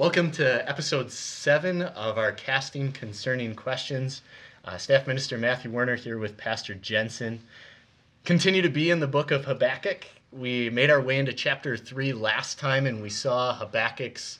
[0.00, 4.22] Welcome to episode seven of our Casting Concerning Questions.
[4.64, 7.38] Uh, Staff Minister Matthew Werner here with Pastor Jensen.
[8.24, 10.06] Continue to be in the book of Habakkuk.
[10.32, 14.38] We made our way into chapter three last time and we saw Habakkuk's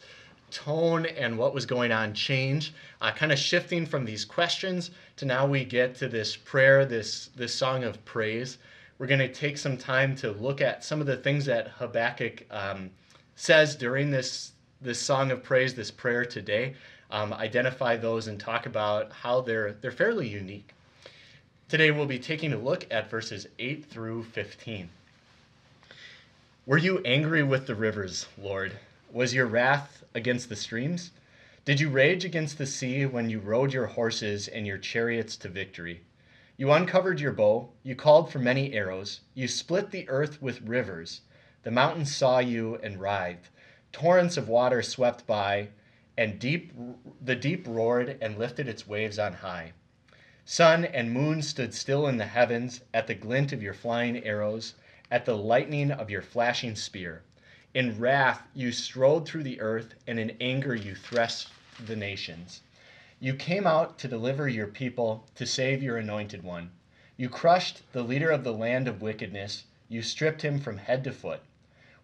[0.50, 2.72] tone and what was going on change,
[3.02, 7.28] uh, kind of shifting from these questions to now we get to this prayer, this,
[7.36, 8.56] this song of praise.
[8.96, 12.46] We're going to take some time to look at some of the things that Habakkuk
[12.50, 12.88] um,
[13.36, 16.74] says during this, this song of praise, this prayer today.
[17.10, 20.72] Um, identify those and talk about how they're, they're fairly unique.
[21.68, 24.88] Today we'll be taking a look at verses 8 through 15.
[26.66, 28.72] Were you angry with the rivers, Lord?
[29.12, 31.10] Was your wrath against the streams?
[31.64, 35.48] Did you rage against the sea when you rode your horses and your chariots to
[35.48, 36.00] victory?
[36.56, 41.20] You uncovered your bow, you called for many arrows, you split the earth with rivers.
[41.64, 43.48] The mountains saw you and writhed.
[43.92, 45.68] Torrents of water swept by,
[46.16, 46.72] and deep
[47.20, 49.72] the deep roared and lifted its waves on high.
[50.44, 54.74] Sun and moon stood still in the heavens at the glint of your flying arrows,
[55.10, 57.22] at the lightning of your flashing spear.
[57.74, 61.48] In wrath you strode through the earth, and in anger you threshed
[61.84, 62.62] the nations.
[63.18, 66.70] You came out to deliver your people, to save your anointed one.
[67.16, 71.12] You crushed the leader of the land of wickedness, you stripped him from head to
[71.12, 71.42] foot.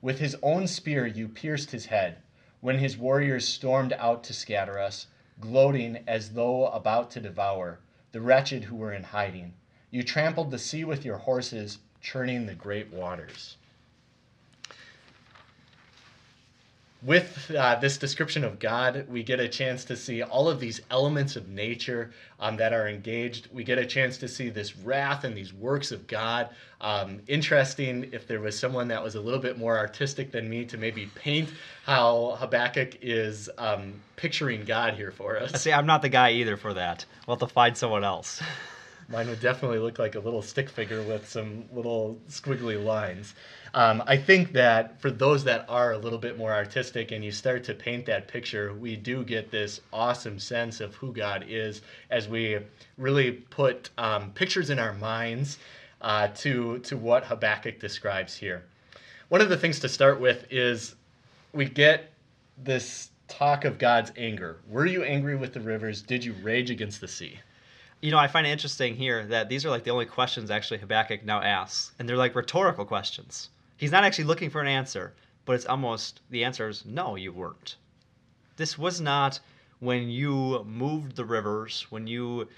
[0.03, 2.19] With his own spear you pierced his head,
[2.61, 5.07] when his warriors stormed out to scatter us,
[5.41, 7.81] gloating as though about to devour
[8.13, 9.55] the wretched who were in hiding.
[9.91, 13.57] You trampled the sea with your horses, churning the great waters.
[17.03, 20.81] With uh, this description of God, we get a chance to see all of these
[20.91, 23.49] elements of nature um, that are engaged.
[23.53, 26.49] We get a chance to see this wrath and these works of God.
[26.81, 30.65] Um, interesting if there was someone that was a little bit more artistic than me
[30.65, 31.51] to maybe paint
[31.85, 35.63] how Habakkuk is um, picturing God here for us.
[35.63, 37.05] See, I'm not the guy either for that.
[37.27, 38.43] We'll have to find someone else.
[39.09, 43.35] Mine would definitely look like a little stick figure with some little squiggly lines.
[43.73, 47.31] Um, I think that for those that are a little bit more artistic and you
[47.31, 51.83] start to paint that picture, we do get this awesome sense of who God is
[52.11, 52.59] as we
[52.99, 55.59] really put um, pictures in our minds
[56.01, 58.65] uh, to, to what Habakkuk describes here.
[59.29, 60.97] One of the things to start with is
[61.53, 62.11] we get
[62.59, 64.59] this talk of God's anger.
[64.69, 66.03] Were you angry with the rivers?
[66.03, 67.39] Did you rage against the sea?
[68.01, 70.79] You know, I find it interesting here that these are like the only questions actually
[70.79, 73.51] Habakkuk now asks, and they're like rhetorical questions.
[73.77, 75.15] He's not actually looking for an answer,
[75.45, 77.77] but it's almost the answer is no, you weren't.
[78.57, 79.41] This was not
[79.81, 82.49] when you moved the rivers, when you,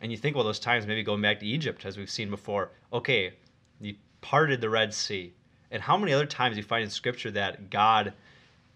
[0.00, 2.70] and you think, well, those times maybe going back to Egypt, as we've seen before.
[2.92, 3.32] Okay,
[3.80, 5.32] you parted the Red Sea.
[5.70, 8.12] And how many other times do you find in Scripture that God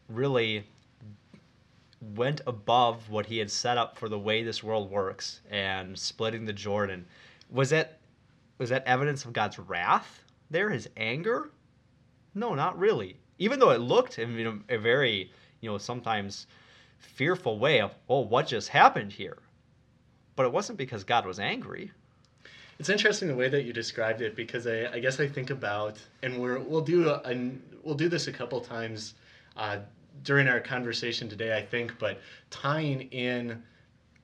[0.09, 0.65] really
[2.17, 6.45] went above what he had set up for the way this world works and splitting
[6.45, 7.07] the Jordan.
[7.51, 7.99] Was that
[8.59, 11.51] was that evidence of God's wrath there, his anger?
[12.35, 13.17] No, not really.
[13.39, 15.31] Even though it looked in a very,
[15.61, 16.47] you know, sometimes
[16.99, 19.39] fearful way of, oh, what just happened here?
[20.37, 21.91] But it wasn't because God was angry.
[22.79, 25.99] It's interesting the way that you described it because I, I guess I think about,
[26.23, 27.51] and we're, we'll do a,
[27.83, 29.15] we'll do this a couple times
[29.57, 29.79] uh,
[30.23, 33.63] during our conversation today, I think, but tying in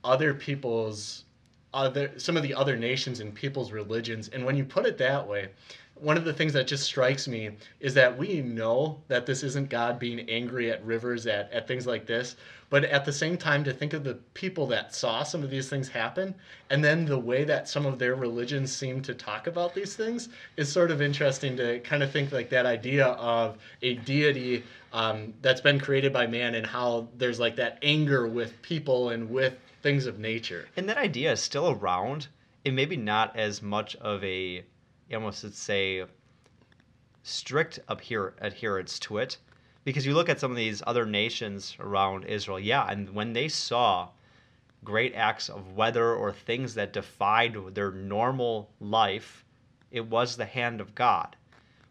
[0.04, 1.24] other people's
[1.74, 4.28] other some of the other nations and people's religions.
[4.28, 5.50] And when you put it that way
[6.00, 7.50] one of the things that just strikes me
[7.80, 11.86] is that we know that this isn't God being angry at rivers, at, at things
[11.86, 12.36] like this,
[12.70, 15.70] but at the same time, to think of the people that saw some of these
[15.70, 16.34] things happen,
[16.68, 20.28] and then the way that some of their religions seem to talk about these things
[20.56, 25.32] is sort of interesting to kind of think like that idea of a deity um,
[25.40, 29.54] that's been created by man and how there's like that anger with people and with
[29.82, 30.68] things of nature.
[30.76, 32.28] And that idea is still around,
[32.66, 34.64] and maybe not as much of a
[35.08, 36.04] you almost would say
[37.22, 39.38] strict adher- adherence to it
[39.84, 43.48] because you look at some of these other nations around Israel, yeah, and when they
[43.48, 44.10] saw
[44.84, 49.44] great acts of weather or things that defied their normal life,
[49.90, 51.36] it was the hand of God.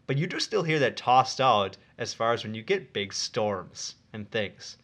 [0.06, 3.12] But you do still hear that tossed out as far as when you get big
[3.12, 4.78] storms and things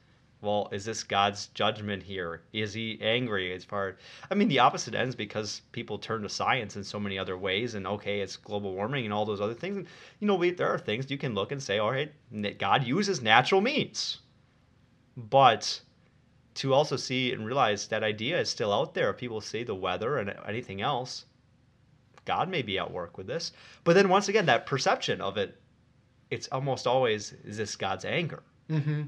[0.44, 2.42] well, is this God's judgment here?
[2.52, 3.96] Is he angry as far?
[4.30, 7.74] I mean, the opposite ends because people turn to science in so many other ways,
[7.74, 9.78] and okay, it's global warming and all those other things.
[9.78, 9.86] And,
[10.20, 12.12] you know, we, there are things you can look and say, all right,
[12.58, 14.18] God uses natural means,
[15.16, 15.80] but
[16.56, 19.12] to also see and realize that idea is still out there.
[19.12, 21.24] People say the weather and anything else.
[22.26, 23.52] God may be at work with this,
[23.82, 25.60] but then once again, that perception of it,
[26.30, 28.42] it's almost always is this God's anger.
[28.70, 29.02] Mm-hmm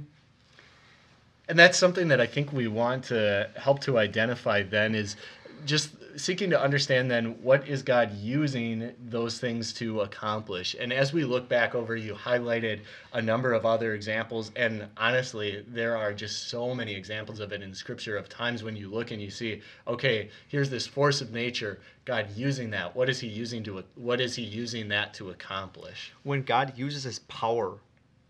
[1.49, 5.17] and that's something that I think we want to help to identify then is
[5.65, 10.75] just seeking to understand then what is God using those things to accomplish.
[10.79, 12.81] And as we look back over, you highlighted
[13.13, 14.51] a number of other examples.
[14.57, 18.77] And honestly, there are just so many examples of it in Scripture of times when
[18.77, 22.95] you look and you see, okay, here's this force of nature, God using that.
[22.97, 23.85] What is He using to?
[23.95, 26.13] What is He using that to accomplish?
[26.23, 27.79] When God uses His power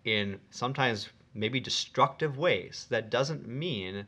[0.05, 4.07] in sometimes maybe destructive ways, that doesn't mean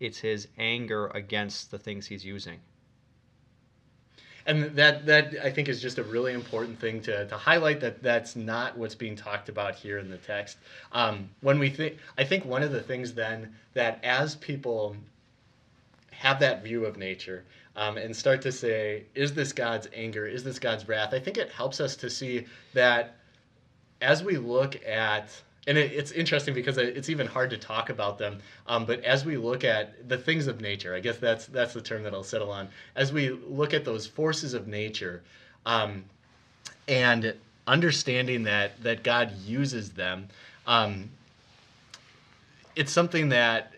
[0.00, 2.58] it's his anger against the things he's using.
[4.44, 8.02] And that that I think is just a really important thing to, to highlight that
[8.02, 10.58] that's not what's being talked about here in the text.
[10.90, 14.96] Um, when we think, I think one of the things then that as people
[16.10, 17.44] have that view of nature
[17.76, 20.26] um, and start to say, is this God's anger?
[20.26, 21.14] Is this God's wrath?
[21.14, 23.16] I think it helps us to see that
[24.00, 25.30] as we look at
[25.66, 28.40] and it, it's interesting because it's even hard to talk about them.
[28.66, 31.80] Um, but as we look at the things of nature, I guess that's that's the
[31.80, 32.68] term that I'll settle on.
[32.96, 35.22] As we look at those forces of nature,
[35.64, 36.04] um,
[36.88, 37.34] and
[37.66, 40.28] understanding that that God uses them,
[40.66, 41.08] um,
[42.74, 43.72] it's something that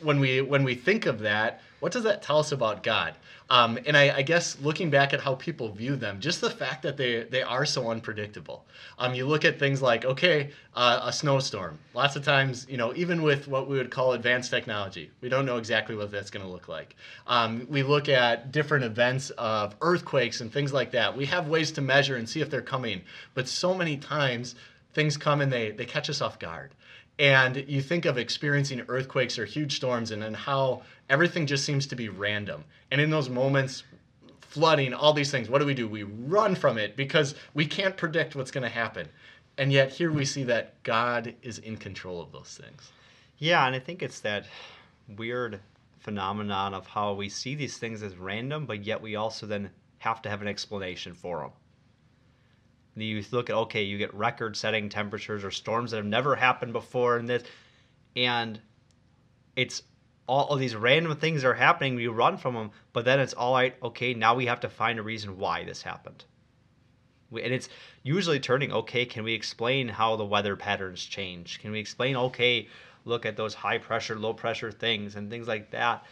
[0.00, 3.14] when we when we think of that, what does that tell us about God?
[3.50, 6.82] Um, and I, I, guess looking back at how people view them, just the fact
[6.82, 8.66] that they, they are so unpredictable.
[8.98, 11.78] Um, you look at things like, okay, uh, a snowstorm.
[11.94, 15.46] Lots of times, you know, even with what we would call advanced technology, we don't
[15.46, 16.94] know exactly what that's going to look like.
[17.26, 21.16] Um, we look at different events of earthquakes and things like that.
[21.16, 23.00] We have ways to measure and see if they're coming,
[23.32, 24.56] but so many times
[24.92, 26.72] things come and they, they catch us off guard
[27.18, 31.86] and you think of experiencing earthquakes or huge storms and, and how everything just seems
[31.88, 32.64] to be random.
[32.90, 33.82] And in those moments
[34.40, 35.88] flooding all these things what do we do?
[35.88, 39.08] We run from it because we can't predict what's going to happen.
[39.58, 42.92] And yet here we see that god is in control of those things.
[43.38, 44.46] Yeah and i think it's that
[45.16, 45.60] weird
[45.98, 50.22] phenomenon of how we see these things as random but yet we also then have
[50.22, 51.50] to have an explanation for them
[53.04, 57.16] you look at okay, you get record-setting temperatures or storms that have never happened before,
[57.16, 57.42] and this,
[58.16, 58.60] and
[59.56, 59.82] it's
[60.26, 61.94] all of these random things are happening.
[61.94, 63.74] We run from them, but then it's all right.
[63.82, 66.24] Okay, now we have to find a reason why this happened.
[67.30, 67.68] And it's
[68.02, 68.72] usually turning.
[68.72, 71.60] Okay, can we explain how the weather patterns change?
[71.60, 72.16] Can we explain?
[72.16, 72.68] Okay,
[73.04, 76.04] look at those high pressure, low pressure things and things like that.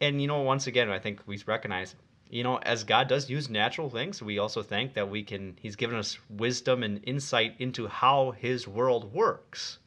[0.00, 1.94] And you know, once again, I think we recognize
[2.32, 5.76] you know, as God does use natural things, we also think that we can, He's
[5.76, 9.78] given us wisdom and insight into how His world works.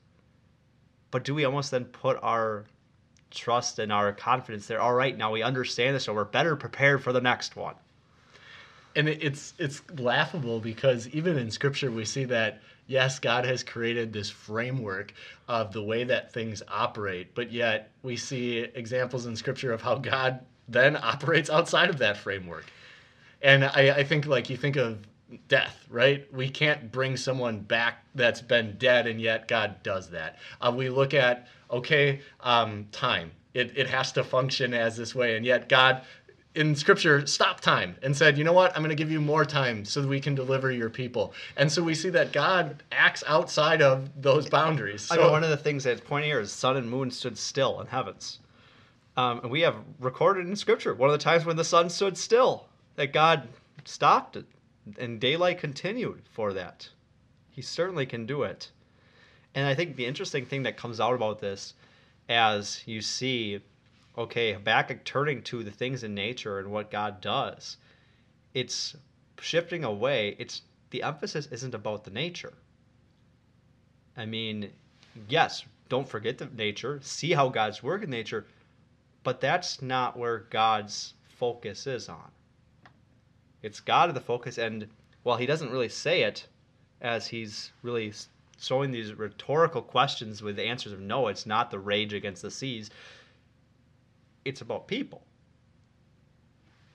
[1.09, 2.65] But do we almost then put our
[3.31, 4.79] trust and our confidence there?
[4.79, 7.73] All right, now we understand this, so we're better prepared for the next one.
[8.95, 14.13] And it's it's laughable because even in Scripture we see that yes, God has created
[14.13, 15.15] this framework
[15.47, 19.95] of the way that things operate, but yet we see examples in Scripture of how
[19.95, 22.65] God then operates outside of that framework.
[23.41, 24.99] And I, I think like you think of
[25.47, 26.31] death, right?
[26.33, 30.37] We can't bring someone back that's been dead, and yet God does that.
[30.61, 33.31] Uh, we look at, okay, um, time.
[33.53, 36.01] It, it has to function as this way, and yet God
[36.55, 39.43] in scripture stopped time and said, you know what, I'm going to give you more
[39.43, 41.33] time so that we can deliver your people.
[41.57, 45.01] And so we see that God acts outside of those boundaries.
[45.01, 47.37] So, I know one of the things that's pointing here is sun and moon stood
[47.37, 48.39] still in heavens.
[49.17, 52.17] Um, and we have recorded in Scripture one of the times when the sun stood
[52.17, 53.47] still, that God
[53.85, 54.45] stopped it
[54.99, 56.89] and daylight continued for that.
[57.49, 58.71] He certainly can do it.
[59.53, 61.73] And I think the interesting thing that comes out about this,
[62.27, 63.61] as you see,
[64.17, 67.77] okay, Habakkuk turning to the things in nature and what God does,
[68.53, 68.95] it's
[69.39, 70.35] shifting away.
[70.37, 72.53] It's the emphasis isn't about the nature.
[74.17, 74.71] I mean,
[75.27, 78.45] yes, don't forget the nature, see how God's work in nature,
[79.25, 82.31] but that's not where God's focus is on.
[83.63, 84.87] It's God the focus, and
[85.23, 86.47] while he doesn't really say it,
[87.01, 88.13] as he's really
[88.59, 92.91] throwing these rhetorical questions with answers of no, it's not the rage against the seas.
[94.45, 95.23] It's about people.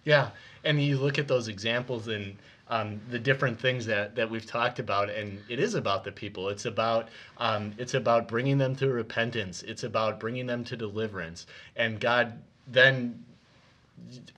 [0.04, 0.30] Yeah,
[0.64, 2.36] and you look at those examples and
[2.70, 6.48] um, the different things that, that we've talked about, and it is about the people.
[6.48, 7.08] It's about
[7.38, 9.62] um, it's about bringing them to repentance.
[9.62, 11.46] It's about bringing them to deliverance,
[11.76, 13.24] and God then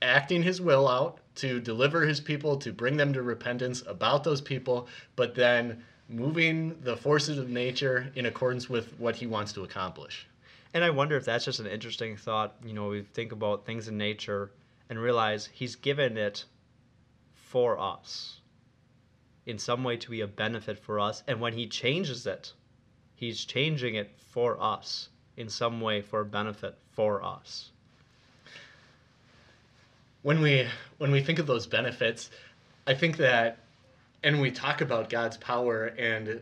[0.01, 4.41] acting His will out to deliver His people, to bring them to repentance about those
[4.41, 9.63] people, but then moving the forces of nature in accordance with what He wants to
[9.63, 10.27] accomplish.
[10.73, 12.55] And I wonder if that's just an interesting thought.
[12.65, 14.49] You know, we think about things in nature
[14.89, 16.45] and realize He's given it
[17.53, 18.41] for us
[19.45, 21.21] in some way to be a benefit for us.
[21.27, 22.51] And when he changes it,
[23.13, 25.09] he's changing it for us.
[25.35, 27.71] in some way for a benefit for us.
[30.21, 30.67] When we
[30.99, 32.29] when we think of those benefits,
[32.85, 33.57] I think that
[34.23, 36.39] and we talk about God's power and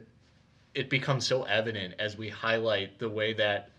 [0.74, 3.70] it becomes so evident as we highlight the way that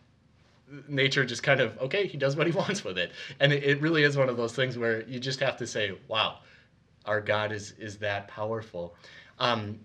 [0.89, 3.81] nature just kind of okay he does what he wants with it and it, it
[3.83, 6.39] really is one of those things where you just have to say wow
[7.07, 8.95] our god is is that powerful.
[9.39, 9.81] Um,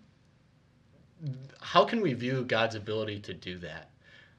[1.62, 3.90] how can we view god's ability to do that?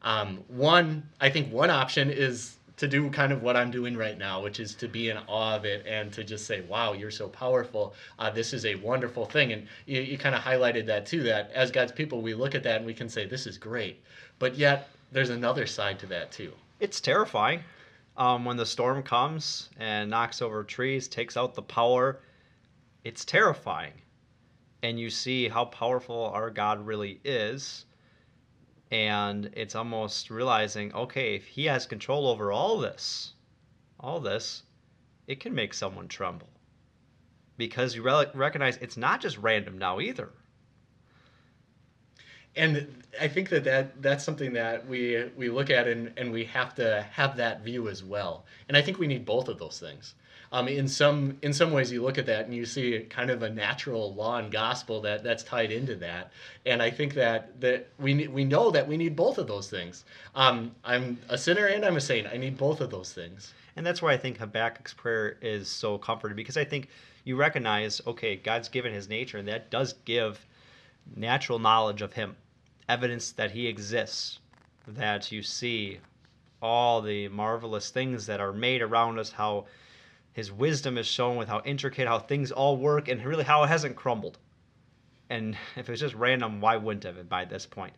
[0.03, 4.17] Um, one i think one option is to do kind of what i'm doing right
[4.17, 7.11] now which is to be in awe of it and to just say wow you're
[7.11, 7.95] so powerful.
[8.19, 9.53] Uh, this is a wonderful thing.
[9.53, 12.63] And you, you kind of highlighted that too that as god's people we look at
[12.63, 14.01] that and we can say this is great.
[14.39, 16.53] But yet there's another side to that too.
[16.81, 17.65] It's terrifying.
[18.17, 22.19] Um, when the storm comes and knocks over trees, takes out the power.
[23.05, 23.95] It's terrifying.
[24.83, 27.87] And you see how powerful our God really is.
[28.91, 33.35] And it's almost realizing okay, if He has control over all this,
[34.01, 34.63] all this,
[35.27, 36.49] it can make someone tremble.
[37.57, 40.31] Because you re- recognize it's not just random now either
[42.59, 46.45] and I think that, that that's something that we we look at and, and we
[46.47, 48.45] have to have that view as well.
[48.69, 50.15] And I think we need both of those things.
[50.51, 53.43] Um, in some in some ways, you look at that and you see kind of
[53.43, 56.33] a natural law and gospel that that's tied into that.
[56.65, 60.05] And I think that that we we know that we need both of those things.
[60.35, 62.27] Um, I'm a sinner and I'm a saint.
[62.27, 63.53] I need both of those things.
[63.77, 66.89] And that's why I think Habakkuk's prayer is so comforting because I think
[67.25, 70.45] you recognize, okay, God's given His nature, and that does give
[71.15, 72.37] natural knowledge of Him
[72.89, 74.39] evidence that he exists,
[74.87, 75.99] that you see
[76.63, 79.67] all the marvelous things that are made around us, how
[80.33, 83.69] his wisdom is shown with how intricate, how things all work, and really how it
[83.69, 84.39] hasn't crumbled.
[85.31, 87.95] And if it's just random, why wouldn't it have it by this point?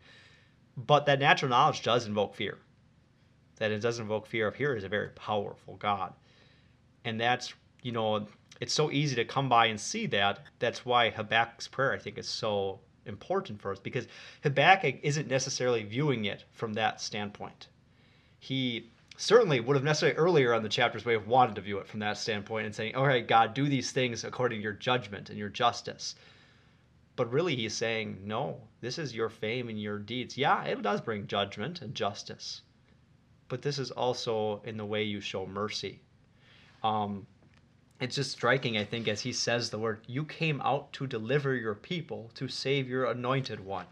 [0.76, 2.58] But that natural knowledge does invoke fear.
[3.56, 6.14] That it does invoke fear of here is a very powerful God.
[7.04, 8.26] And that's, you know,
[8.60, 10.40] it's so easy to come by and see that.
[10.58, 14.06] That's why Habakkuk's prayer, I think, is so important for us because
[14.42, 17.68] Habakkuk isn't necessarily viewing it from that standpoint.
[18.38, 21.86] He certainly would have necessarily earlier on the chapters may have wanted to view it
[21.86, 25.28] from that standpoint and saying, all right, God, do these things according to your judgment
[25.28, 26.14] and your justice.
[27.16, 30.38] But really, he's saying, no, this is your fame and your deeds.
[30.38, 32.62] Yeah, it does bring judgment and justice,
[33.48, 36.00] but this is also in the way you show mercy.
[36.82, 37.26] Um,
[38.00, 41.54] it's just striking, I think, as he says the word, You came out to deliver
[41.54, 43.86] your people, to save your anointed one.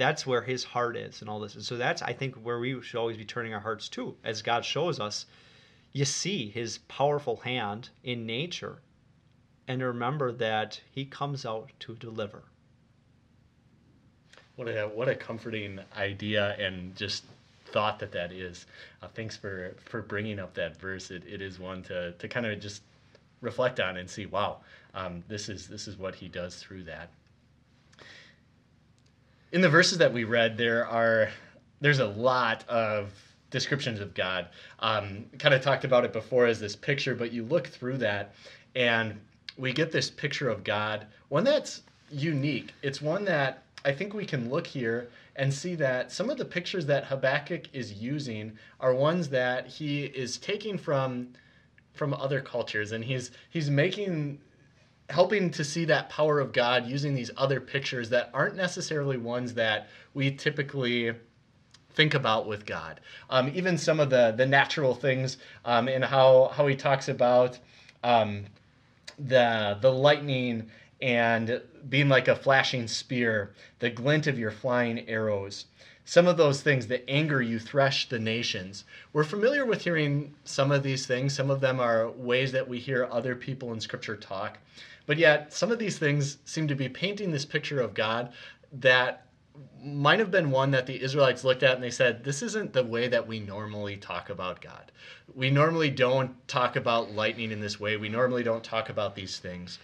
[0.00, 1.56] That's where his heart is and all this.
[1.56, 4.16] And so that's, I think, where we should always be turning our hearts to.
[4.24, 5.26] As God shows us,
[5.92, 8.78] you see his powerful hand in nature
[9.68, 12.44] and remember that he comes out to deliver.
[14.56, 17.24] What a, what a comforting idea and just
[17.66, 18.64] thought that that is.
[19.02, 21.10] Uh, thanks for for bringing up that verse.
[21.10, 22.80] It, it is one to to kind of just
[23.42, 24.24] reflect on and see.
[24.24, 24.60] Wow,
[24.94, 27.10] um, this is this is what he does through that.
[29.52, 31.28] In the verses that we read, there are
[31.80, 33.12] there's a lot of
[33.50, 34.48] descriptions of God.
[34.78, 38.34] Um, kind of talked about it before as this picture, but you look through that
[38.76, 39.18] and
[39.58, 42.72] we get this picture of God, one that's unique.
[42.82, 46.44] It's one that I think we can look here and see that some of the
[46.44, 51.28] pictures that Habakkuk is using are ones that he is taking from
[51.94, 54.38] from other cultures and he's he's making
[55.10, 59.54] helping to see that power of God using these other pictures that aren't necessarily ones
[59.54, 61.12] that we typically
[61.92, 63.00] think about with God.
[63.28, 67.58] Um, even some of the the natural things um, and how how he talks about
[68.04, 68.46] um,
[69.18, 70.70] the the lightning
[71.02, 75.66] and being like a flashing spear, the glint of your flying arrows.
[76.04, 78.84] Some of those things, the anger you thresh the nations.
[79.12, 81.34] We're familiar with hearing some of these things.
[81.34, 84.58] Some of them are ways that we hear other people in Scripture talk.
[85.06, 88.32] But yet, some of these things seem to be painting this picture of God
[88.72, 89.26] that
[89.82, 92.84] might have been one that the Israelites looked at and they said, This isn't the
[92.84, 94.92] way that we normally talk about God.
[95.34, 97.96] We normally don't talk about lightning in this way.
[97.96, 99.78] We normally don't talk about these things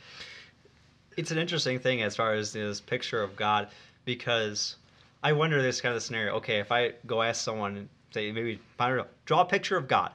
[1.16, 3.68] it's an interesting thing as far as this picture of God
[4.04, 4.76] because
[5.22, 6.34] I wonder this kind of scenario.
[6.36, 8.60] Okay, if I go ask someone, say maybe
[9.24, 10.12] draw a picture of God.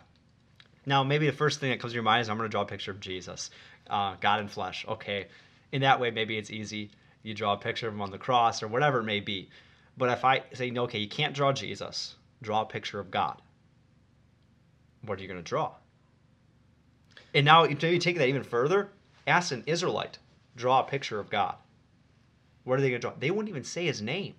[0.85, 2.61] Now, maybe the first thing that comes to your mind is I'm going to draw
[2.61, 3.51] a picture of Jesus,
[3.91, 4.85] uh, God in flesh.
[4.87, 5.27] Okay,
[5.71, 6.89] in that way, maybe it's easy.
[7.21, 9.49] You draw a picture of him on the cross or whatever it may be.
[9.97, 13.39] But if I say, no, okay, you can't draw Jesus, draw a picture of God.
[15.05, 15.73] What are you going to draw?
[17.33, 18.89] And now, maybe take that even further.
[19.27, 20.17] Ask an Israelite
[20.55, 21.55] draw a picture of God.
[22.63, 23.17] What are they going to draw?
[23.17, 24.35] They wouldn't even say his name.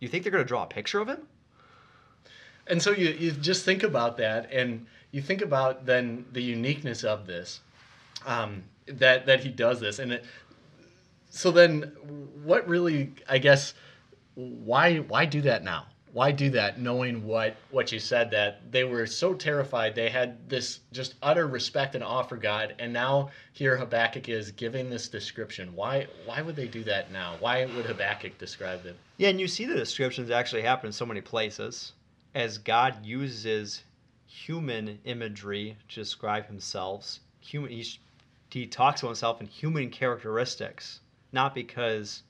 [0.00, 1.26] You think they're going to draw a picture of him?
[2.68, 7.02] and so you, you just think about that and you think about then the uniqueness
[7.02, 7.60] of this
[8.26, 9.98] um, that that he does this.
[9.98, 10.24] And it,
[11.30, 11.82] so then
[12.42, 13.74] what really i guess
[14.38, 15.86] why why do that now?
[16.12, 20.48] Why do that knowing what what you said that they were so terrified they had
[20.48, 25.08] this just utter respect and awe for god and now here habakkuk is giving this
[25.08, 25.74] description.
[25.74, 27.36] Why why would they do that now?
[27.40, 28.96] Why would habakkuk describe them?
[29.16, 31.92] Yeah, and you see the descriptions actually happen in so many places
[32.34, 33.82] as God uses
[34.26, 37.18] human imagery to describe himself.
[37.40, 37.84] Human, he,
[38.50, 41.00] he talks about himself in human characteristics,
[41.32, 42.22] not because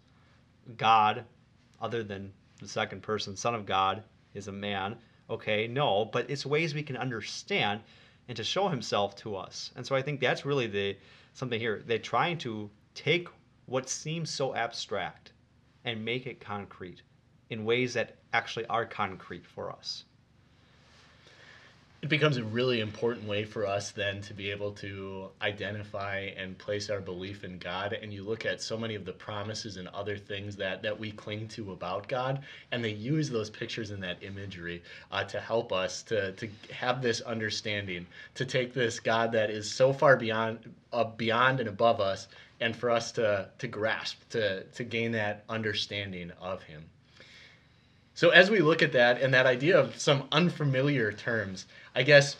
[0.77, 1.25] God,
[1.81, 4.03] other than the second person, Son of God,
[4.35, 4.97] is a man.
[5.31, 7.81] Okay, no, but it's ways we can understand
[8.29, 9.71] and to show himself to us.
[9.77, 10.97] And so I think that's really the
[11.35, 11.83] something here.
[11.87, 13.29] They're trying to take
[13.67, 15.33] what seems so abstract
[15.85, 17.03] and make it concrete
[17.51, 20.05] in ways that actually are concrete for us.
[22.01, 26.57] It becomes a really important way for us then to be able to identify and
[26.57, 27.93] place our belief in God.
[27.93, 31.11] And you look at so many of the promises and other things that, that we
[31.11, 35.73] cling to about God, and they use those pictures and that imagery uh, to help
[35.73, 40.73] us to, to have this understanding, to take this God that is so far beyond,
[40.93, 42.29] uh, beyond and above us,
[42.61, 46.85] and for us to, to grasp, to, to gain that understanding of Him.
[48.19, 52.35] So as we look at that and that idea of some unfamiliar terms, I guess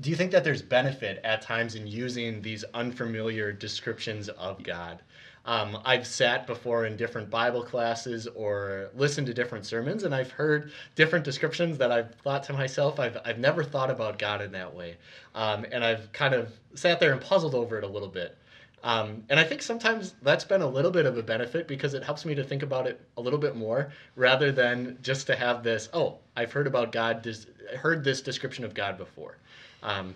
[0.00, 5.02] do you think that there's benefit at times in using these unfamiliar descriptions of God?
[5.46, 10.30] Um, I've sat before in different Bible classes or listened to different sermons, and I've
[10.30, 14.52] heard different descriptions that I've thought to myself, I've, I've never thought about God in
[14.52, 14.96] that way.
[15.34, 18.38] Um, and I've kind of sat there and puzzled over it a little bit.
[18.84, 22.04] Um, and I think sometimes that's been a little bit of a benefit because it
[22.04, 25.62] helps me to think about it a little bit more rather than just to have
[25.64, 27.46] this, oh, I've heard about God, dis-
[27.78, 29.38] heard this description of God before.
[29.82, 30.14] Um,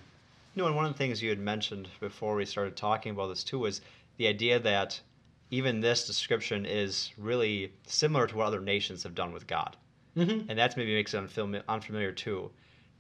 [0.55, 3.29] You know, and one of the things you had mentioned before we started talking about
[3.29, 3.81] this too was
[4.19, 5.01] the idea that
[5.51, 9.77] even this description is really similar to what other nations have done with God.
[10.15, 10.45] mhm.
[10.49, 12.51] And that's maybe makes it unfamiliar, unfamiliar too.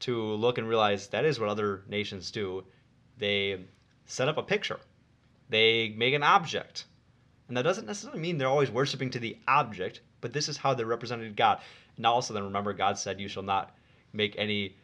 [0.01, 2.65] To look and realize that is what other nations do.
[3.19, 3.67] They
[4.07, 4.79] set up a picture,
[5.49, 6.85] they make an object.
[7.49, 10.75] And that doesn't necessarily mean they're always worshiping to the object, but this is how
[10.75, 11.61] they represented God.
[11.97, 13.75] Now, also, then remember, God said, You shall not
[14.13, 14.77] make any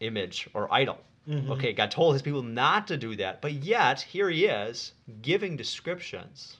[0.00, 0.98] image or idol.
[1.28, 1.50] Mhm.
[1.50, 5.56] Okay, God told his people not to do that, but yet here he is giving
[5.56, 6.58] descriptions.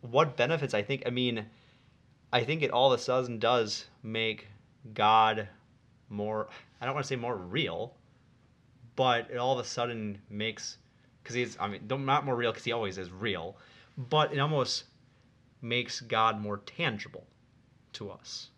[0.00, 1.46] What benefits, I think, I mean,
[2.32, 4.48] I think it all of a sudden does make
[4.94, 5.48] God
[6.08, 6.48] more,
[6.80, 7.94] I don't want to say more real,
[8.94, 10.78] but it all of a sudden makes,
[11.26, 13.56] because he's, I mean, don't- more real because he always is real,
[13.98, 14.84] but it almost
[15.60, 17.26] makes God more tangible
[17.94, 18.50] to us.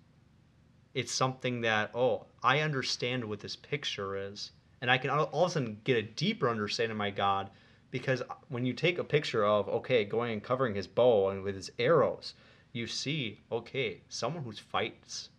[0.92, 4.50] It's something that, oh, I understand what this picture is,
[4.82, 7.48] and I can all of a sudden get a deeper understanding of my God
[7.90, 11.54] because when you take a picture of, okay, going and covering his bow and with
[11.54, 12.34] his arrows,
[12.74, 15.30] you see, okay, someone who fights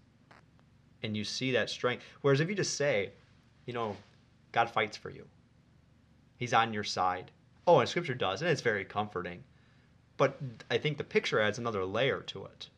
[1.03, 2.03] and you see that strength.
[2.21, 3.11] Whereas if you just say,
[3.67, 3.95] you know,
[4.51, 5.27] God fights for you,
[6.39, 7.31] He's on your side.
[7.67, 9.43] Oh, and Scripture does, and it's very comforting.
[10.15, 10.39] But
[10.71, 12.69] I think the picture adds another layer to it.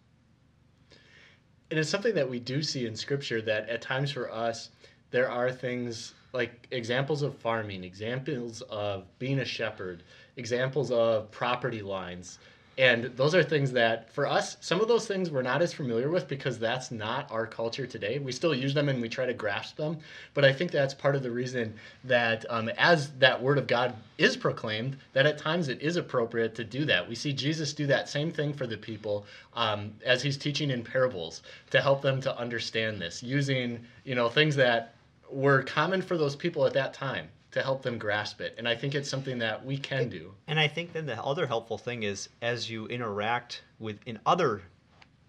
[1.69, 4.71] And it is something that we do see in scripture that at times for us
[5.09, 10.03] there are things like examples of farming examples of being a shepherd
[10.35, 12.39] examples of property lines
[12.77, 16.09] and those are things that for us some of those things we're not as familiar
[16.09, 18.19] with because that's not our culture today.
[18.19, 19.97] We still use them and we try to grasp them.
[20.33, 21.73] But i think that's part of the reason
[22.05, 26.55] that um, as that word of god is proclaimed that at times it is appropriate
[26.55, 27.07] to do that.
[27.07, 30.83] We see jesus do that same thing for the people um, as he's teaching in
[30.83, 34.95] parables to help them to understand this using you know things that
[35.29, 38.75] were common for those people at that time to help them grasp it and i
[38.75, 42.03] think it's something that we can do And I think then the other helpful thing
[42.03, 44.61] is as you interact with in other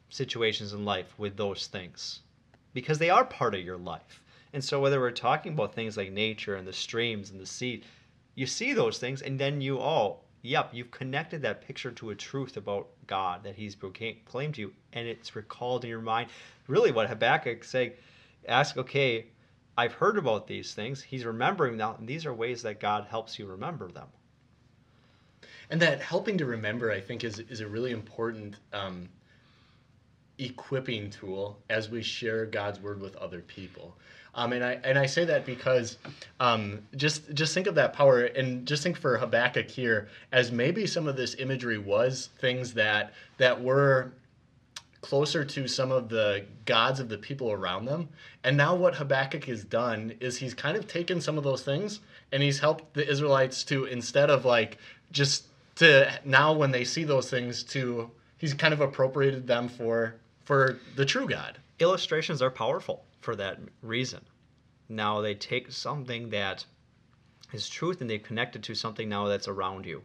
[0.09, 2.21] situations in life with those things,
[2.75, 4.21] because they are part of your life.
[4.53, 7.83] And so whether we're talking about things like nature and the streams and the sea,
[8.35, 12.15] you see those things, and then you oh yep, you've connected that picture to a
[12.15, 16.31] truth about God that He's proclaimed to you, and it's recalled in your mind.
[16.67, 17.93] Really, what Habakkuk saying,
[18.49, 19.27] ask okay.
[19.77, 21.03] I've heard about these things.
[21.03, 24.09] He's remembering now, and these are ways that God helps you remember them.
[25.71, 29.09] and that helping to remember i think is, is a really important um,
[30.39, 33.97] equipping tool as we share god's word with other people
[34.35, 35.99] um, and I and I say that because
[36.41, 40.87] um, just just think of that power and just think for Habakkuk here as maybe
[40.87, 44.13] some of this imagery was things that that were
[45.03, 48.09] closer to some of the gods of the people around them.
[48.45, 52.01] And now what Habakkuk has done is he's kind of taken some of those things
[52.31, 54.79] and he's helped the Israelites to instead of like
[55.11, 60.15] just to now when they see those things to he's kind of appropriated them for
[60.45, 61.59] for the true God.
[61.81, 64.21] Illustrations are powerful for that reason.
[64.89, 66.65] Now they take something that
[67.53, 70.03] is truth and they connect it to something now that's around you.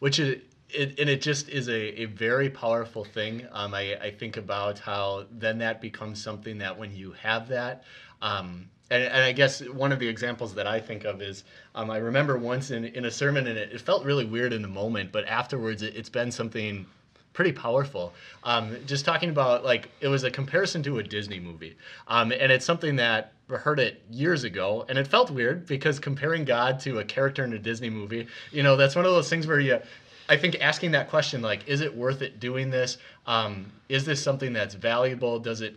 [0.00, 3.46] Which is it, and it just is a, a very powerful thing.
[3.52, 7.84] Um, I, I think about how then that becomes something that when you have that,
[8.22, 11.90] um, and, and I guess one of the examples that I think of is um,
[11.90, 14.68] I remember once in, in a sermon, and it, it felt really weird in the
[14.68, 16.86] moment, but afterwards it, it's been something
[17.32, 18.14] pretty powerful.
[18.44, 21.76] Um, just talking about like it was a comparison to a Disney movie,
[22.08, 26.44] um, and it's something that heard it years ago, and it felt weird because comparing
[26.44, 29.46] God to a character in a Disney movie, you know, that's one of those things
[29.46, 29.80] where you.
[30.28, 32.98] I think asking that question, like, is it worth it doing this?
[33.26, 35.38] Um, is this something that's valuable?
[35.38, 35.76] Does it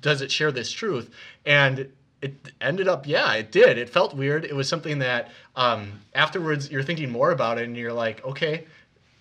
[0.00, 1.10] does it share this truth?
[1.44, 3.78] And it ended up, yeah, it did.
[3.78, 4.44] It felt weird.
[4.44, 8.64] It was something that um, afterwards you're thinking more about it, and you're like, okay,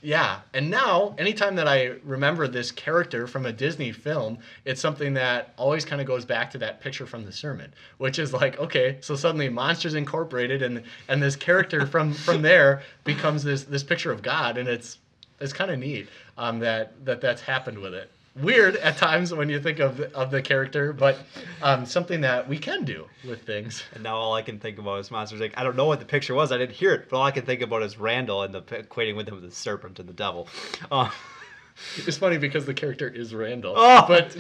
[0.06, 0.42] yeah.
[0.54, 5.56] And now, anytime that I remember this character from a Disney film, it's something that
[5.58, 9.00] always kind of goes back to that picture from the sermon, which is like, okay,
[9.02, 14.12] so suddenly Monsters Incorporated and and this character from from there becomes this this picture
[14.12, 15.00] of God, and it's
[15.40, 19.50] it's kind of neat um, that that that's happened with it weird at times when
[19.50, 21.18] you think of of the character, but
[21.62, 23.84] um, something that we can do with things.
[23.94, 25.54] And now all I can think about is Monsters Inc.
[25.56, 26.52] I don't know what the picture was.
[26.52, 29.16] I didn't hear it, but all I can think about is Randall and the equating
[29.16, 30.48] with him the serpent and the devil.
[30.92, 31.10] Uh,
[31.98, 34.06] it's funny because the character is Randall, oh!
[34.08, 34.36] but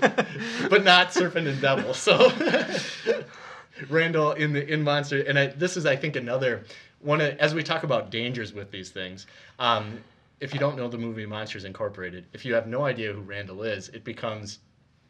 [0.70, 1.94] but not serpent and devil.
[1.94, 2.30] So
[3.88, 6.64] Randall in the in Monster, and I, this is I think another
[7.00, 9.26] one of, as we talk about dangers with these things.
[9.58, 9.98] Um,
[10.42, 13.62] if you don't know the movie Monsters Incorporated, if you have no idea who Randall
[13.62, 14.58] is, it becomes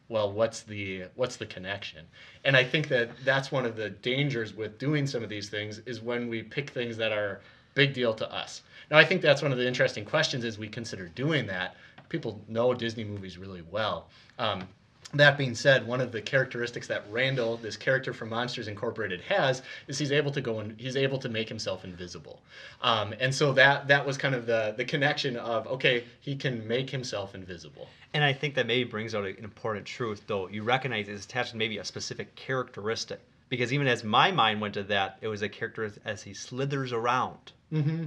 [0.07, 2.05] well what's the what's the connection?
[2.45, 5.79] And i think that that's one of the dangers with doing some of these things
[5.87, 7.41] is when we pick things that are
[7.73, 8.61] big deal to us.
[8.91, 11.77] Now i think that's one of the interesting questions as we consider doing that.
[12.09, 14.09] People know disney movies really well.
[14.37, 14.67] Um,
[15.13, 19.61] that being said, one of the characteristics that Randall, this character from Monsters Incorporated, has
[19.87, 22.41] is he's able to go and he's able to make himself invisible,
[22.81, 26.67] um, and so that that was kind of the the connection of okay, he can
[26.67, 27.87] make himself invisible.
[28.13, 30.47] And I think that maybe brings out an important truth, though.
[30.47, 34.73] You recognize it's attached to maybe a specific characteristic, because even as my mind went
[34.75, 37.53] to that, it was a character as he slithers around.
[37.71, 38.05] Mm-hmm.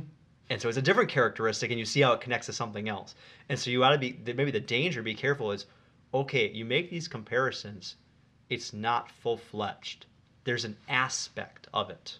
[0.48, 3.16] And so it's a different characteristic, and you see how it connects to something else.
[3.48, 5.66] And so you ought to be maybe the danger, be careful is
[6.12, 7.96] okay, you make these comparisons,
[8.48, 10.06] it's not full fledged.
[10.44, 12.18] There's an aspect of it.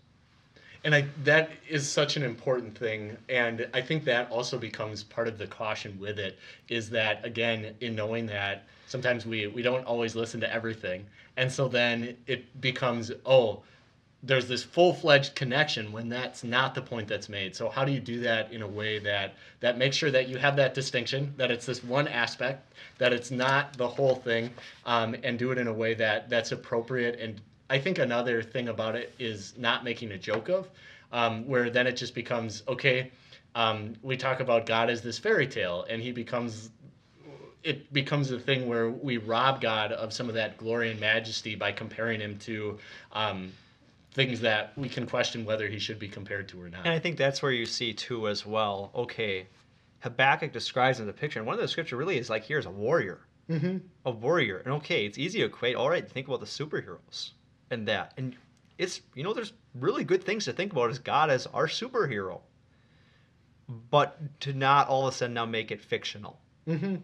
[0.84, 3.16] And I, that is such an important thing.
[3.28, 7.74] And I think that also becomes part of the caution with it is that, again,
[7.80, 11.04] in knowing that sometimes we, we don't always listen to everything.
[11.36, 13.62] And so then it becomes, oh,
[14.26, 17.54] there's this full-fledged connection when that's not the point that's made.
[17.54, 20.36] So how do you do that in a way that that makes sure that you
[20.36, 24.50] have that distinction that it's this one aspect that it's not the whole thing
[24.84, 27.20] um, and do it in a way that that's appropriate?
[27.20, 30.68] And i think another thing about it is not making a joke of
[31.12, 33.10] um, where then it just becomes okay
[33.54, 36.70] um, we talk about god as this fairy tale and he becomes
[37.64, 41.56] it becomes a thing where we rob God of some of that glory and majesty
[41.56, 42.78] by comparing him to
[43.10, 43.50] um,
[44.16, 46.80] things that we can question whether he should be compared to or not.
[46.86, 48.90] And I think that's where you see too as well.
[48.94, 49.46] Okay,
[50.00, 52.70] Habakkuk describes in the picture, and one of the scripture really is like here's a
[52.70, 53.76] warrior, mm-hmm.
[54.06, 55.76] a warrior, and okay, it's easy to equate.
[55.76, 57.32] All right, think about the superheroes
[57.70, 58.34] and that, and
[58.78, 62.40] it's you know there's really good things to think about as God as our superhero,
[63.68, 66.40] but to not all of a sudden now make it fictional.
[66.66, 66.96] Mm-hmm.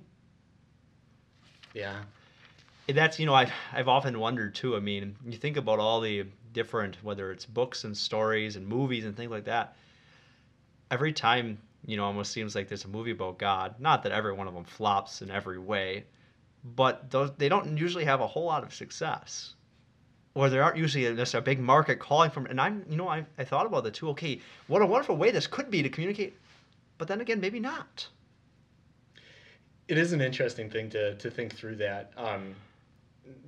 [1.75, 2.03] Yeah.
[2.89, 4.77] That's you know I've I've often wondered too.
[4.77, 9.05] I mean, you think about all the different, whether it's books and stories and movies
[9.05, 9.77] and things like that.
[10.91, 13.75] Every time, you know, almost seems like there's a movie about God.
[13.79, 16.05] Not that every one of them flops in every way,
[16.65, 19.55] but those they don't usually have a whole lot of success.
[20.35, 22.47] Or there aren't usually a, a big market calling from.
[22.47, 24.09] And I'm, you know, I, I thought about the too.
[24.11, 26.39] Okay, what a wonderful way this could be to communicate,
[26.99, 28.07] but then again, maybe not.
[29.89, 32.13] It is an interesting thing to to think through that.
[32.17, 32.55] Um,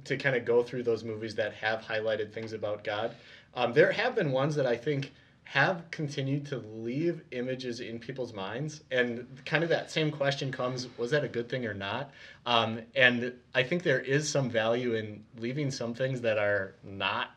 [0.05, 3.15] to kind of go through those movies that have highlighted things about God.
[3.55, 5.13] Um, there have been ones that I think
[5.45, 10.89] have continued to leave images in people's minds, and kind of that same question comes:
[10.97, 12.11] Was that a good thing or not?
[12.47, 17.31] Um, and I think there is some value in leaving some things that are not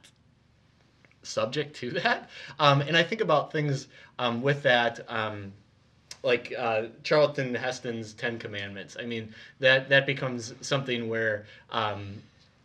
[1.21, 2.29] subject to that.
[2.59, 4.99] Um, and I think about things um, with that.
[6.23, 8.97] Like uh, Charlton Heston's Ten Commandments.
[8.99, 12.21] I mean, that that becomes something where um,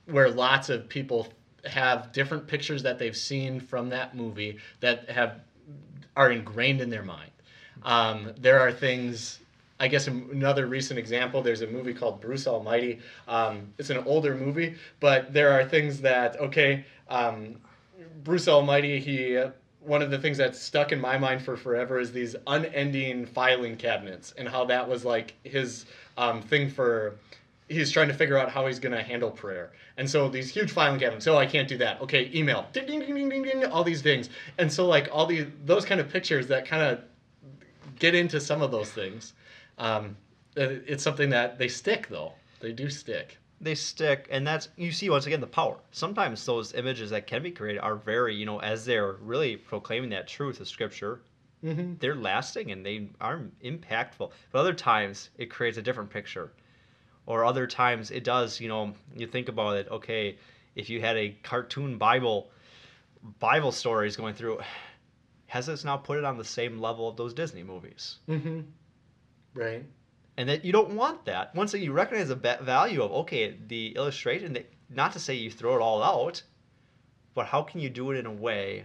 [0.06, 1.28] where lots of people
[1.64, 5.40] have different pictures that they've seen from that movie that have
[6.16, 7.30] are ingrained in their mind.
[7.84, 9.38] Um, there are things.
[9.80, 11.42] I guess another recent example.
[11.42, 13.00] There's a movie called Bruce Almighty.
[13.26, 16.84] Um, it's an older movie, but there are things that okay.
[17.08, 17.56] Um,
[18.22, 19.42] Bruce Almighty, he
[19.85, 23.77] one of the things that's stuck in my mind for forever is these unending filing
[23.77, 27.16] cabinets and how that was like his um, thing for
[27.68, 29.73] he's trying to figure out how he's going to handle prayer.
[29.97, 32.01] And so these huge filing cabinets oh i can't do that.
[32.01, 34.31] Okay email ding, ding, ding, ding, ding, all these things.
[34.59, 37.01] And so like all these those kind of pictures that kind of
[37.99, 39.35] get into some of those things
[39.79, 40.16] um,
[40.55, 42.33] it's something that they stick though.
[42.61, 45.79] They do stick they stick and that's you see once again the power.
[45.92, 50.11] Sometimes those images that can be created are very you know as they're really proclaiming
[50.11, 51.22] that truth of scripture
[51.64, 51.94] mm-hmm.
[52.01, 54.33] they're lasting and they are impactful.
[54.51, 56.53] But other times it creates a different picture.
[57.25, 60.37] Or other times it does you know you think about it okay
[60.75, 62.51] if you had a cartoon bible
[63.38, 64.59] bible stories going through
[65.46, 68.18] has this now put it on the same level of those disney movies?
[68.29, 68.61] Mm-hmm.
[69.55, 69.85] right
[70.37, 71.55] and that you don't want that.
[71.55, 74.57] Once you recognize the value of okay, the illustration,
[74.90, 76.42] not to say you throw it all out,
[77.35, 78.85] but how can you do it in a way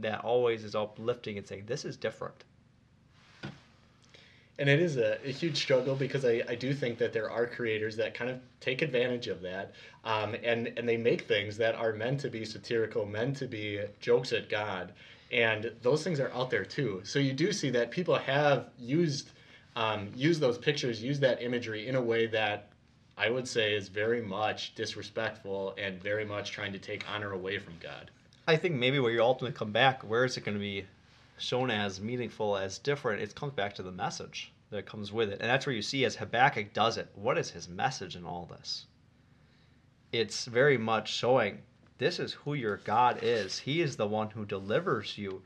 [0.00, 2.44] that always is uplifting and saying this is different.
[4.58, 7.44] And it is a, a huge struggle because I, I do think that there are
[7.46, 9.72] creators that kind of take advantage of that,
[10.04, 13.80] um, and and they make things that are meant to be satirical, meant to be
[13.98, 14.92] jokes at God,
[15.32, 17.00] and those things are out there too.
[17.02, 19.30] So you do see that people have used
[19.76, 22.68] um, use those pictures, use that imagery in a way that
[23.16, 27.58] I would say is very much disrespectful and very much trying to take honor away
[27.58, 28.10] from God.
[28.46, 30.84] I think maybe where you ultimately come back, where is it going to be
[31.38, 33.22] shown as meaningful, as different?
[33.22, 35.40] It comes back to the message that comes with it.
[35.40, 38.46] And that's where you see as Habakkuk does it, what is his message in all
[38.50, 38.86] this?
[40.12, 41.62] It's very much showing
[41.98, 43.60] this is who your God is.
[43.60, 45.42] He is the one who delivers you.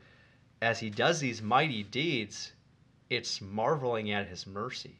[0.61, 2.51] As he does these mighty deeds,
[3.09, 4.95] it's marveling at his mercy.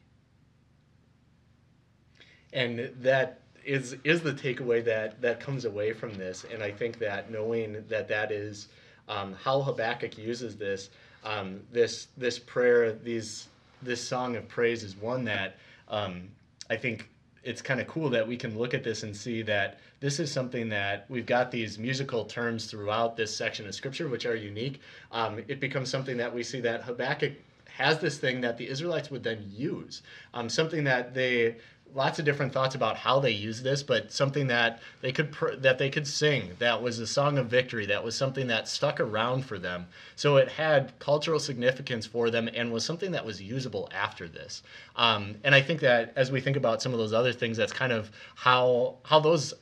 [2.52, 6.44] And that is is the takeaway that that comes away from this.
[6.52, 8.68] And I think that knowing that that is
[9.08, 10.90] um, how Habakkuk uses this
[11.24, 13.48] um, this this prayer, these
[13.82, 15.56] this song of praise is one that
[15.88, 16.28] um,
[16.68, 17.08] I think
[17.42, 20.30] it's kind of cool that we can look at this and see that this is
[20.30, 24.80] something that we've got these musical terms throughout this section of scripture, which are unique.
[25.10, 27.32] Um, it becomes something that we see that Habakkuk
[27.80, 30.02] has this thing that the Israelites would then use.
[30.34, 31.56] Um, something that they
[31.94, 35.56] lots of different thoughts about how they use this, but something that they could pr-
[35.56, 36.50] that they could sing.
[36.58, 37.86] That was a song of victory.
[37.86, 39.86] That was something that stuck around for them.
[40.16, 44.62] So it had cultural significance for them and was something that was usable after this.
[44.96, 47.72] Um, and I think that as we think about some of those other things, that's
[47.72, 49.54] kind of how how those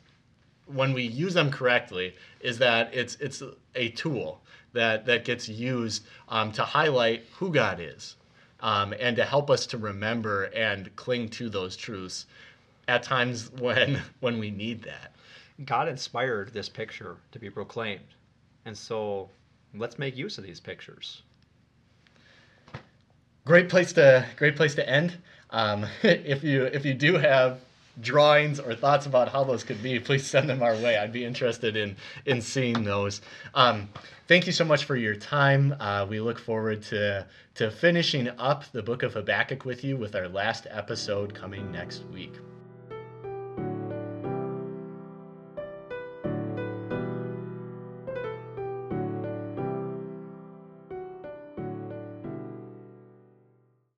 [0.66, 3.42] when we use them correctly is that it's it's
[3.74, 4.42] a tool
[4.78, 8.16] that that gets used um, to highlight who God is
[8.60, 12.26] um, and to help us to remember and cling to those truths
[12.86, 15.12] at times when when we need that.
[15.64, 18.14] God inspired this picture to be proclaimed,
[18.64, 19.28] and so
[19.74, 21.22] let's make use of these pictures.
[23.44, 25.16] Great place to great place to end.
[25.50, 27.58] Um, if you if you do have
[28.00, 30.96] drawings or thoughts about how those could be, please send them our way.
[30.96, 33.20] I'd be interested in in seeing those.
[33.54, 33.88] Um,
[34.26, 35.74] thank you so much for your time.
[35.78, 40.14] Uh, we look forward to to finishing up the book of Habakkuk with you with
[40.14, 42.34] our last episode coming next week.